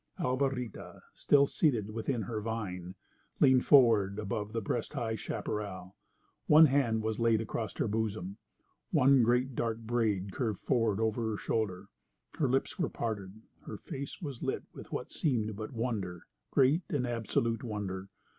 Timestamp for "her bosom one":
7.77-9.21